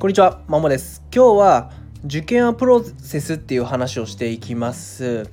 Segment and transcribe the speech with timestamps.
[0.00, 1.02] こんにちは、まもです。
[1.14, 1.72] 今日は
[2.06, 5.28] 受験プロセスっていう話をしていきます。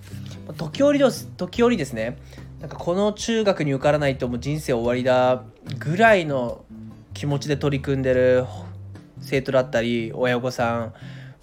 [0.58, 2.17] 時折です、時折ですね、
[2.60, 5.46] なんかこの中学に受からないともう人生終わりだ
[5.79, 6.65] ぐらいの
[7.13, 8.46] 気持ちで取り組んでる
[9.22, 10.94] 生徒だったり、親御さん、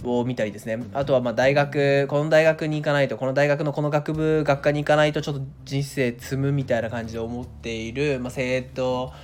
[0.06, 9.14] を見たりですねあとはま大学この大学に行かないとこの大学のこの学部学科に行かないとちょっと人生積むみたいな感じで思っている、まあ、生徒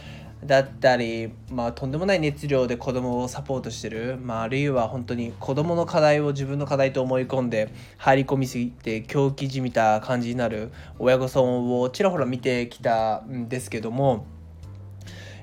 [0.44, 14.26] だったり、まあ、とんでもない熱量で子供をサポートしてる、まあ、あるいは本当に子供の課題を自分の課題と思い込んで入り込みすぎて狂気じみた感じになる親御さんをちらほら見てきたんですけども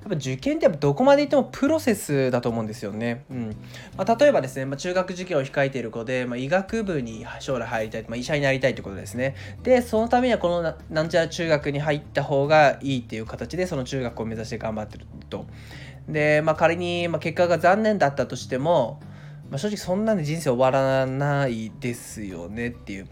[0.02, 3.26] やっぱ受験ってやっぱどこまでいってもプロセスだと思うんですよね。
[3.30, 3.56] うん
[3.96, 9.36] まあ、例えばですね、まあ、中学受験を控えている子で、まあ、医学部に将来入りたい、まあ、医者になりたいってことですね。
[9.64, 15.46] で、そのためにはこのなんちゃら中学に入った方がいいっていう形でその中学を目指して頑張ってると。
[16.08, 19.00] で、まあ、仮に、ま、結果が残念だったとしても、
[19.50, 23.08] まあ、正直そんなんで人生終わらないですよねっていう。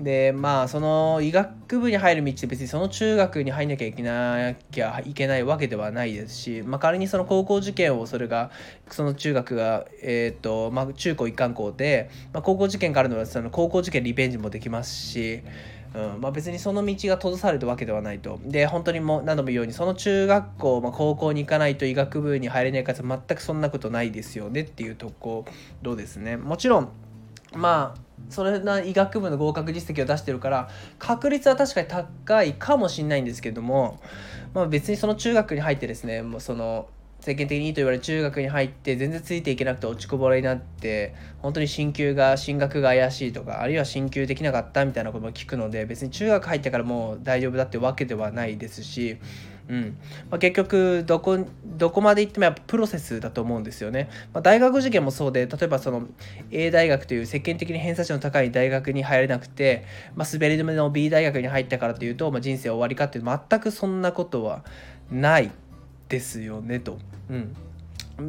[0.00, 8.50] でまあその医学部に入る道って別にその中学に入んなきゃいけなきゃいけないわけではないですし、まあ、仮にその高校受験をそれが
[8.88, 15.42] その中学が、えーとまあ、中高一貫校で、まあ、高校受験からのその高校受験リベンジもできますし、
[15.94, 18.40] うんまあ、別にその道が閉ざされたわけではないと。
[18.44, 25.44] で本当にもう何度も言うようにその中学校、まあ、高校に行かないと医学部に入れないか全くそんなことないですよねっていうとこ
[25.82, 26.38] ろですね。
[26.38, 26.88] もちろん
[27.54, 34.00] まあそれな医学部の合格実績を出してるから確率は確かに高いかもしれないんですけども、
[34.54, 36.88] まあ、別にその中学に入ってですねもうその
[37.20, 49.18] 世間的にいいと言われる中学に入って全然ついていけなくて落ちこぼれになって本当に進級が進学が怪しいとかあるいは進級できなかったみたいなことも聞くので別に中学入ってからもう大丈夫だってわけではないですし
[49.70, 49.96] うん。
[50.30, 56.08] まあ、結局どこどこまで行ってもやっぱプロセスだと思うんですよね、まあ、大学受験もそうで例えばその
[56.50, 59.84] A 大学という世間的に偏差値の高い大学に入れなくて、
[60.16, 64.64] まあ、滑り止めの B 大学に入ったからというと、まあ、人生終わりかっていう全くそんなことは
[65.10, 65.52] ない
[66.08, 66.98] ですよねと。
[67.30, 67.56] うん。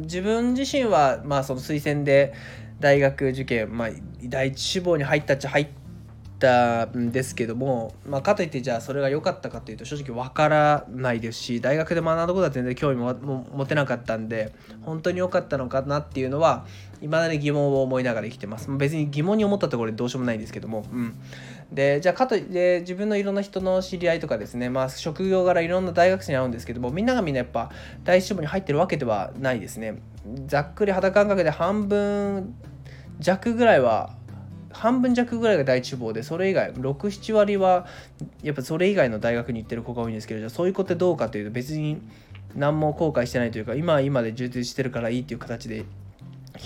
[0.02, 2.32] 自分自身は、まあ、その推薦で
[2.78, 3.88] 大学受験、まあ、
[4.24, 5.81] 第一志望に入ったっちゃ入った
[6.42, 13.14] たんですけども、まあ、かといってじゃあそれが良かったかというと正直わからないですし大学で学んだことは全然興味も
[13.54, 16.66] 持てなかったんで本当に良かったのかなっていうのは
[17.00, 18.68] いまだに疑問を思いながら生きてます。
[18.70, 21.14] 別に疑問に思ったところでどうしようもないんですけども、うん、
[21.72, 27.70] でじゃあかといって自分のいろんな人の知り合いとかですねまあ職業柄いろんな大学生に会うんですけどもみんながみんなやっぱ
[28.04, 30.00] 第一志望に入ってるわけではないですね。
[30.46, 32.54] ざっくり肌感覚で半分
[33.18, 34.16] 弱ぐらいは
[34.72, 37.86] 半分弱ぐらいが第一志望でそれ以外67割は
[38.42, 42.00] やっぱそれ以外の大学に行ってる子が多いんですけどじゃあそういう子ってどうかというと別に
[42.54, 45.84] 何も後悔してないというか今は今で充実してるからいいっていう形で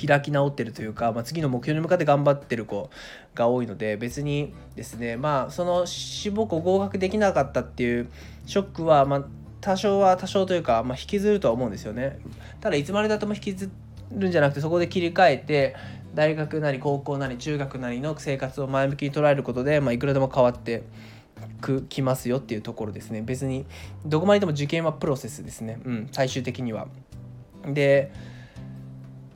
[0.07, 2.91] 開き直ってるというか、まあ、次の目標に向かって頑張ってる子
[3.35, 8.09] が多いので別にですねまあその志望校合格できなかったっていう
[8.47, 9.25] ショックはまあ
[9.61, 12.19] 多少は多少というか、まあ、引きずるとは思うんですよね。
[12.61, 13.71] ただいつまでだとも引きず
[14.13, 15.75] るんじゃなくてそこで切り替えて
[16.17, 20.83] 大学なり高校なり中学なりの生活を前向きに捉えることで、まあ、いくらでも変わって
[21.61, 23.67] くきますよっていうところですね別に
[24.07, 26.89] どこまででも受験はプロセスですね、うん、最終的には。
[27.67, 28.11] で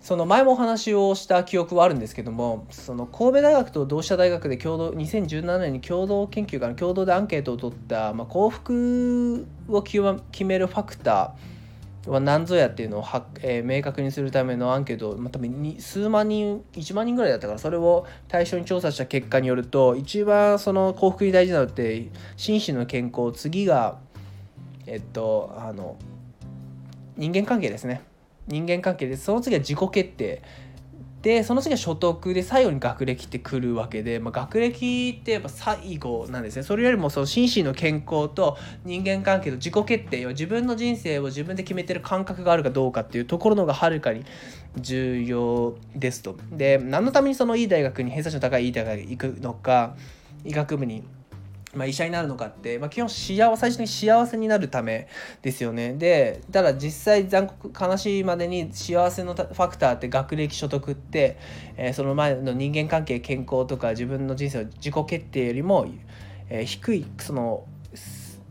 [0.01, 11.60] その前もお話をした記憶はあるんですけどもその神戸大学と同志社大学で共同2017年に共同研究かな共同でアンケートを取った、まあ、幸福を決めるファクター
[12.11, 23.99] は何ぞやっていうのをは、えー、明確にするためのアンケート、まあ、多分数万人1万人ぐらいだったからそれを対象に調査した結果によると一番その幸福に大事なのって心身の健康次が
[24.87, 25.97] えっとあの
[27.17, 28.03] 人間関係ですね。
[28.47, 30.43] 人間関係でその次は自己決定。
[31.23, 36.63] でその次は所得で最後に学歴ってくるわけで、まあ、学歴ってやっぱ最後なんですね。
[36.63, 44.25] それよりもその心身の健康と人間関係と自己決定を自分の人生を自分で決めてる感覚があるかどうかっていうところのがはるかに
[44.77, 46.37] 重要ですと。
[46.53, 49.97] で何のためにそのいい大学に偏差値の高いいい大学に行くのか
[50.45, 51.03] 医学部に
[51.73, 55.07] まあ、医者になるのかって、まあ、基本幸最初に幸せになるため
[55.41, 55.95] ですよね。
[55.95, 61.39] でただ実際残酷悲しいまでに幸せのファクターって学歴所得って、
[61.77, 65.87] えー、その前の人間関係健康とか自分の人生の自己決定よりも、
[66.49, 67.65] えー、低いその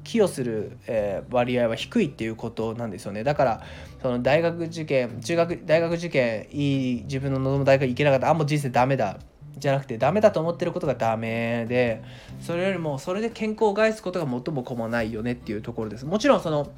[0.06, 3.24] 寄与する、えー、割合は低いっていうことなんですよね。
[3.26, 3.62] だから
[4.02, 9.20] その大学受験中学大学受験いい自分の望む大学行けなかったあもう人生ダメだ
[9.58, 12.04] じゃなくてダメだと思ってることがダメで
[12.40, 16.72] それよりもそれで健康を害すことが最も困ないよねっていうところですもちろんその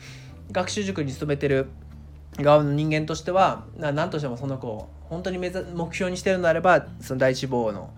[0.52, 1.68] 学習塾に勤めてる
[2.38, 7.92] 側の人間としては何としてもその子を本当に目目標にしてるのであればその第一志望の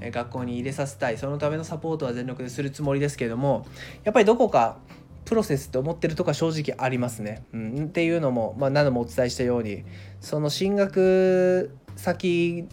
[0.00, 3.66] 学校に入れさせたいそのためのサポートは全力でするつもりですけれども
[4.04, 4.78] やっぱりどこか
[5.24, 7.44] プロセスって思ってるとこは正直ありますね。
[7.52, 9.84] うん、っていうのも、まあ、何度もお伝えしたように
[10.20, 12.66] その進学先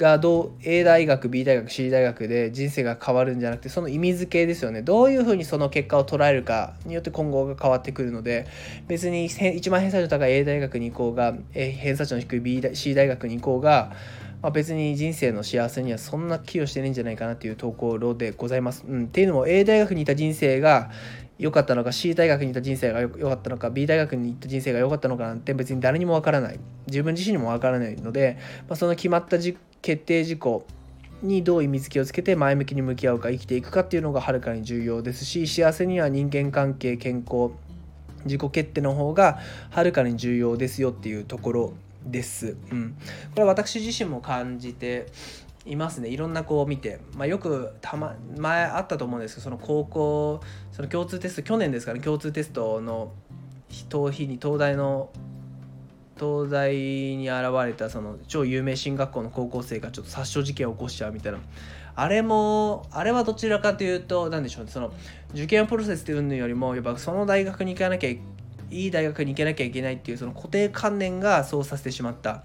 [0.00, 4.80] がどう A 大学 B 大学 C 大学で人生が変わるんじゃなくてその意味付けですよね。
[4.80, 8.46] どういうふうにその結果を捉えるかによって今後が変わってくるので
[8.88, 13.92] 別に一番偏差値の高い A 大学に行こうが偏差値の低い B C 大学に行こうが
[14.42, 18.84] まあ、別に人生の幸せにはそんな寄与してないんじゃないかなというところでございます。
[18.88, 20.90] うん、っていうのも A 大学にいた人生が
[21.38, 26.60] 良かったのか C 大学に行った人生が良かったのか B 大学に行った人生が良かったのかなんて別に誰にもわからない。
[26.86, 28.38] 自分自身にもわからないので、
[28.68, 29.38] まあ、その決まった
[29.82, 30.64] 決定事項
[31.22, 37.52] にどう意味付けをつけて前向きに向き合うか生きていくかっていうのがはるかに重要ですし幸せには人間関係健康
[38.24, 39.38] 自己決定の方が
[39.70, 41.72] はるかに重要ですよっていうところ
[42.04, 42.56] です。
[42.70, 42.96] うん、
[43.30, 45.06] これは私自身も感じて
[45.66, 46.08] いますね。
[46.08, 50.40] いろんな子を見て、まあ、よくた、ま、前あったと思うんですけどその高校
[50.72, 53.12] その共通テスト去年ですかね共通テストの
[53.88, 55.10] 逃避に東大の
[56.20, 61.38] 東大に現れたその超有名進学校の高校生がちょっと殺傷事件を起こしちゃうみたいな。
[61.96, 64.70] あれもあれはどちらかというと何でしょうね。
[64.70, 64.92] その
[65.32, 68.20] 受験プロセスというのよりもやっぱその大学に行かなきゃい
[68.70, 72.44] い大学に行けなきゃいけないっていうその固定観念がそうさせてしまった。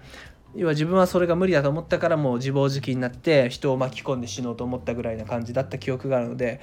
[0.54, 6.60] 要は自分はそれが無理だと思ったからもう自暴自棄になって人を巻き込んで死のうと思ったぐらいな感じだった記憶があるので、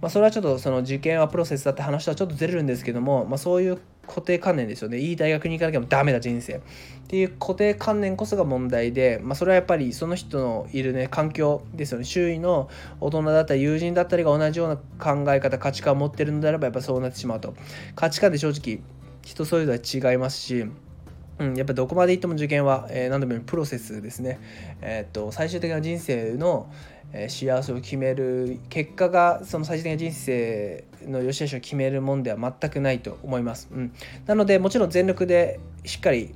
[0.00, 4.98] まあ、それはちょっとその受験はプロセスだって話とはちょっとずれるんですけども、まあ、そういう固定観念ですよね。
[4.98, 6.56] いい大学に行かなきゃダメだ人生。
[6.56, 6.60] っ
[7.08, 12.04] ていう固定観念こそが問題で、まあ、それはやっぱりその人のいるね環境ですよね。
[12.04, 12.70] 周囲の
[13.00, 17.54] 大人だったり友人だったりが同じような考え方価値観を持ってるのであればやっぱそうなってしまうと。
[17.94, 18.80] 価値観で正直
[19.22, 20.66] 人それぞれ違いますし
[21.38, 24.40] うん、やっぱどこまでいっても受験は、えー、何度も言うプロセスですね、
[24.80, 26.72] えー、っと最終的な人生の、
[27.12, 33.92] えー、幸せを決める結果がその最終的な人生の良し悪しを決めるもんでは全くないと思います、うん、
[34.26, 36.34] なのでもちろん全力でしっかり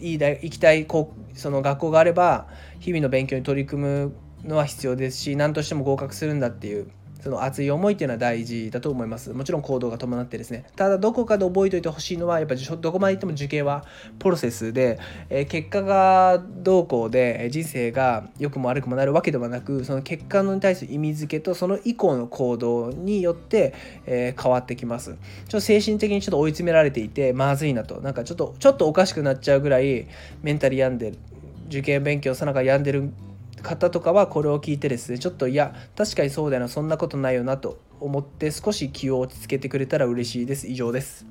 [0.00, 0.86] いい行きたい
[1.34, 2.46] その学校があれば
[2.80, 4.12] 日々の勉強に取り組む
[4.44, 6.90] のは必要ですし何としても合格するんだっていう
[7.26, 9.32] その熱い思いっていうのは大事だと思います。
[9.32, 10.64] もちろん行動が伴ってですね。
[10.76, 13.84] ただどこかで覚えておいてほしいのは、やっぱりどこまで行っても受験は
[14.20, 23.74] プロセスで、えー、結果がどうこうで人生が良くも悪くもなるわけではなく、その結果に対する意味付けとその以降の行動によって、
[24.06, 25.10] えー、変わってきます。
[25.10, 28.00] ちょっと精神的にちょっと追い詰められていて、まずいなと。
[28.02, 30.06] なんかちょっと、ちょっとおかしくなっちゃうぐらい
[30.44, 31.14] メンタル病んで。
[31.68, 33.12] 受験勉強さながら病んでる
[33.66, 41.26] 方とかはこれを聞いてですねちょっといや確かにそうだよなそんなことないよなと思って少し気を落ち着けてくれたら嬉しいです以上です。